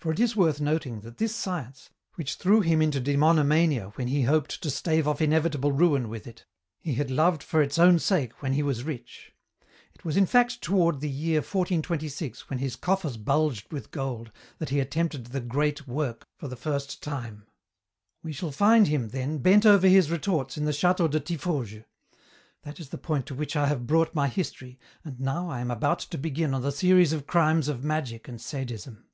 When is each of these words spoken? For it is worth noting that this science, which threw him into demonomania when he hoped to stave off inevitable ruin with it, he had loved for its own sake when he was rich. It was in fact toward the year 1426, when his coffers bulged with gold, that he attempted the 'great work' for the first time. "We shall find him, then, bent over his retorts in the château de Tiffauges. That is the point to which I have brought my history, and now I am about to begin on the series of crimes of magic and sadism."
For 0.00 0.12
it 0.12 0.20
is 0.20 0.36
worth 0.36 0.60
noting 0.60 1.00
that 1.00 1.18
this 1.18 1.34
science, 1.34 1.90
which 2.14 2.36
threw 2.36 2.60
him 2.60 2.80
into 2.80 3.00
demonomania 3.00 3.90
when 3.96 4.06
he 4.06 4.22
hoped 4.22 4.62
to 4.62 4.70
stave 4.70 5.08
off 5.08 5.20
inevitable 5.20 5.72
ruin 5.72 6.08
with 6.08 6.24
it, 6.28 6.44
he 6.78 6.94
had 6.94 7.10
loved 7.10 7.42
for 7.42 7.60
its 7.60 7.80
own 7.80 7.98
sake 7.98 8.40
when 8.40 8.52
he 8.52 8.62
was 8.62 8.84
rich. 8.84 9.32
It 9.94 10.04
was 10.04 10.16
in 10.16 10.24
fact 10.24 10.62
toward 10.62 11.00
the 11.00 11.10
year 11.10 11.38
1426, 11.40 12.48
when 12.48 12.60
his 12.60 12.76
coffers 12.76 13.16
bulged 13.16 13.72
with 13.72 13.90
gold, 13.90 14.30
that 14.58 14.68
he 14.68 14.78
attempted 14.78 15.26
the 15.26 15.40
'great 15.40 15.88
work' 15.88 16.28
for 16.36 16.46
the 16.46 16.54
first 16.54 17.02
time. 17.02 17.48
"We 18.22 18.32
shall 18.32 18.52
find 18.52 18.86
him, 18.86 19.08
then, 19.08 19.38
bent 19.38 19.66
over 19.66 19.88
his 19.88 20.12
retorts 20.12 20.56
in 20.56 20.64
the 20.64 20.70
château 20.70 21.10
de 21.10 21.18
Tiffauges. 21.18 21.82
That 22.62 22.78
is 22.78 22.90
the 22.90 22.98
point 22.98 23.26
to 23.26 23.34
which 23.34 23.56
I 23.56 23.66
have 23.66 23.88
brought 23.88 24.14
my 24.14 24.28
history, 24.28 24.78
and 25.04 25.18
now 25.18 25.50
I 25.50 25.58
am 25.58 25.72
about 25.72 25.98
to 25.98 26.18
begin 26.18 26.54
on 26.54 26.62
the 26.62 26.70
series 26.70 27.12
of 27.12 27.26
crimes 27.26 27.66
of 27.66 27.82
magic 27.82 28.28
and 28.28 28.40
sadism." 28.40 29.04